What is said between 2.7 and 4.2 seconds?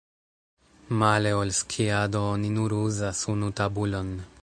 uzas unu tabulon.